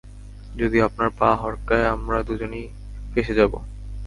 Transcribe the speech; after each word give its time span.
যদি 0.55 0.77
আপনার 0.81 1.09
পা 1.19 1.29
হড়কায়, 1.35 1.85
আমরা 1.87 2.17
দুজনই 2.23 2.63
ফেঁসে 3.13 3.33
যাবো। 3.33 3.57